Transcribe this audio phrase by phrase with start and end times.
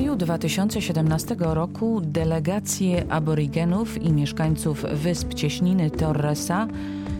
[0.00, 6.68] maju 2017 roku delegacje aborygenów i mieszkańców wysp Cieśniny Torresa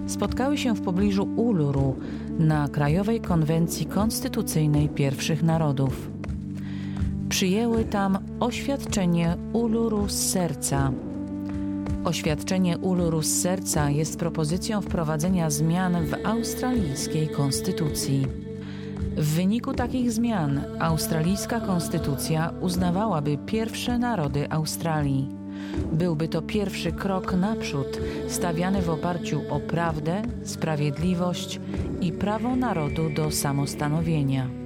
[0.06, 1.96] spotkały się w pobliżu Uluru
[2.38, 6.10] na Krajowej Konwencji Konstytucyjnej Pierwszych Narodów.
[7.28, 10.92] Przyjęły tam oświadczenie Uluru z serca.
[12.04, 18.49] Oświadczenie Uluru z serca jest propozycją wprowadzenia zmian w australijskiej konstytucji.
[19.20, 25.28] W wyniku takich zmian australijska konstytucja uznawałaby pierwsze narody Australii.
[25.92, 31.60] Byłby to pierwszy krok naprzód, stawiany w oparciu o prawdę, sprawiedliwość
[32.00, 34.59] i prawo narodu do samostanowienia.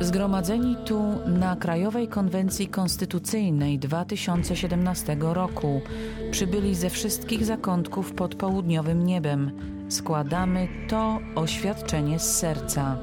[0.00, 5.80] Zgromadzeni tu na Krajowej Konwencji Konstytucyjnej 2017 roku
[6.30, 9.52] przybyli ze wszystkich zakątków pod południowym niebem.
[9.88, 12.96] Składamy to oświadczenie z serca.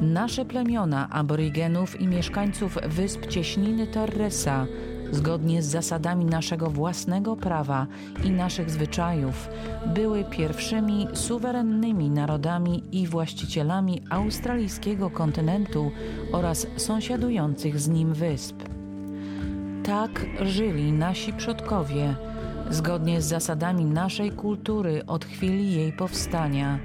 [0.00, 4.66] Nasze plemiona aborygenów i mieszkańców wysp Cieśniny Torresa
[5.12, 7.86] zgodnie z zasadami naszego własnego prawa
[8.24, 9.48] i naszych zwyczajów,
[9.86, 15.90] były pierwszymi suwerennymi narodami i właścicielami australijskiego kontynentu
[16.32, 18.56] oraz sąsiadujących z nim wysp.
[19.84, 22.14] Tak żyli nasi przodkowie,
[22.70, 26.78] zgodnie z zasadami naszej kultury od chwili jej powstania,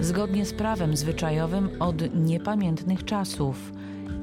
[0.00, 3.72] zgodnie z prawem zwyczajowym od niepamiętnych czasów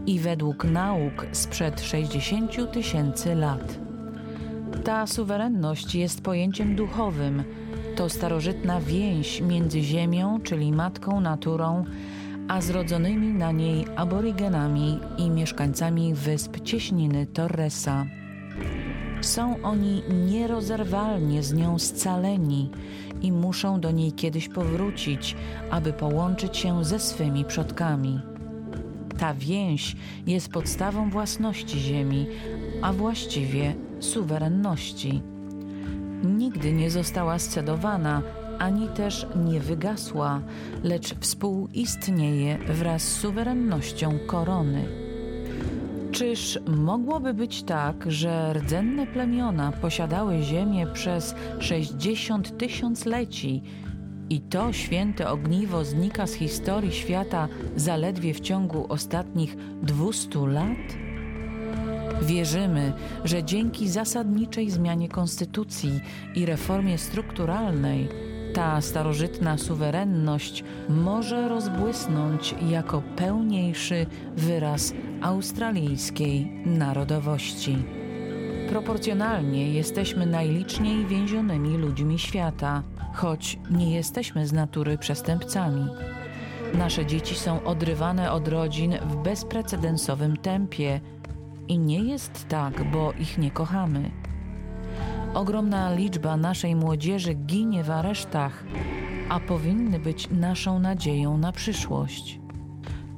[0.05, 3.79] i według nauk sprzed 60 tysięcy lat.
[4.83, 7.43] Ta suwerenność jest pojęciem duchowym.
[7.95, 11.83] To starożytna więź między Ziemią, czyli Matką Naturą,
[12.47, 18.05] a zrodzonymi na niej aborygenami i mieszkańcami wysp cieśniny Torresa.
[19.21, 22.69] Są oni nierozerwalnie z nią scaleni
[23.21, 25.35] i muszą do niej kiedyś powrócić,
[25.71, 28.32] aby połączyć się ze swymi przodkami.
[29.23, 29.95] Ta więź
[30.27, 32.27] jest podstawą własności ziemi,
[32.81, 35.21] a właściwie suwerenności.
[36.23, 38.21] Nigdy nie została scedowana,
[38.59, 40.41] ani też nie wygasła,
[40.83, 44.85] lecz współistnieje wraz z suwerennością korony.
[46.11, 53.61] Czyż mogłoby być tak, że rdzenne plemiona posiadały ziemię przez 60 tysiącleci
[54.29, 60.77] i to święte ogniwo znika z historii świata zaledwie w ciągu ostatnich 200 lat?
[62.21, 66.01] Wierzymy, że dzięki zasadniczej zmianie konstytucji
[66.35, 68.07] i reformie strukturalnej
[68.53, 74.05] ta starożytna suwerenność może rozbłysnąć jako pełniejszy
[74.37, 77.77] wyraz australijskiej narodowości.
[78.69, 85.87] Proporcjonalnie jesteśmy najliczniej więzionymi ludźmi świata, choć nie jesteśmy z natury przestępcami.
[86.73, 91.01] Nasze dzieci są odrywane od rodzin w bezprecedensowym tempie
[91.67, 94.11] i nie jest tak, bo ich nie kochamy.
[95.33, 98.63] Ogromna liczba naszej młodzieży ginie w aresztach,
[99.29, 102.39] a powinny być naszą nadzieją na przyszłość.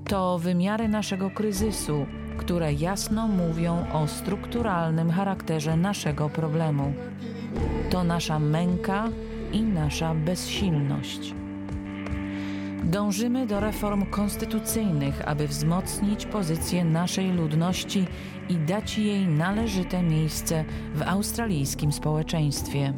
[0.08, 2.06] To wymiary naszego kryzysu
[2.38, 6.94] które jasno mówią o strukturalnym charakterze naszego problemu.
[7.90, 9.10] To nasza męka
[9.54, 11.34] i nasza bezsilność.
[12.84, 18.06] Dążymy do reform konstytucyjnych, aby wzmocnić pozycję naszej ludności
[18.50, 22.94] i dać jej należyte miejsce w australijskim społeczeństwie.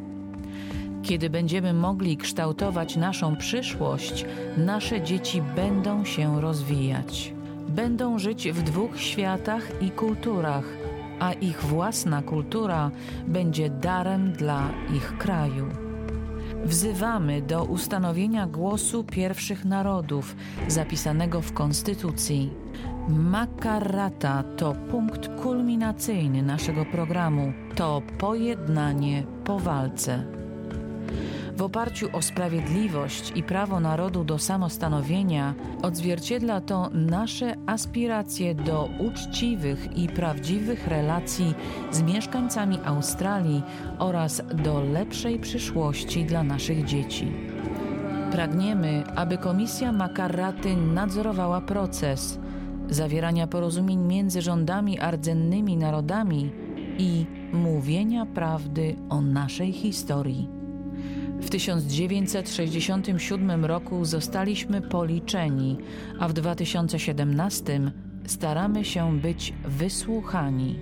[1.04, 4.26] Kiedy będziemy mogli kształtować naszą przyszłość,
[4.58, 7.38] nasze dzieci będą się rozwijać
[7.70, 10.66] będą żyć w dwóch światach i kulturach,
[11.20, 12.92] a ich własna kultura
[13.28, 15.87] będzie darem dla ich kraju.
[16.68, 20.36] Wzywamy do ustanowienia głosu pierwszych narodów
[20.68, 22.54] zapisanego w Konstytucji.
[23.10, 30.24] Makarata to punkt kulminacyjny naszego programu, to pojednanie po walce.
[31.58, 39.98] W oparciu o sprawiedliwość i prawo narodu do samostanowienia odzwierciedla to nasze aspiracje do uczciwych
[39.98, 41.54] i prawdziwych relacji
[41.92, 43.64] z mieszkańcami Australii
[44.00, 47.32] oraz do lepszej przyszłości dla naszych dzieci.
[48.32, 52.40] Pragniemy, aby Komisja Makarraty nadzorowała proces
[52.90, 55.12] zawierania porozumień między rządami a
[55.78, 56.52] narodami
[56.98, 60.57] i mówienia prawdy o naszej historii.
[61.42, 65.78] W 1967 roku zostaliśmy policzeni,
[66.20, 67.92] a w 2017
[68.26, 70.80] staramy się być wysłuchani.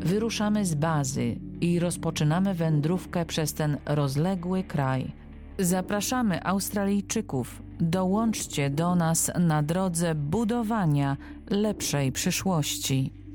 [0.00, 5.12] Wyruszamy z bazy i rozpoczynamy wędrówkę przez ten rozległy kraj.
[5.58, 11.16] Zapraszamy Australijczyków, Dołączcie do nas na drodze budowania
[11.50, 13.25] lepszej przyszłości.